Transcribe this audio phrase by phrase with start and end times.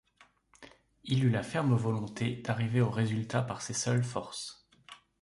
[1.03, 4.67] Il eut la ferme volonté d'arriver au résultat par ses seules forces.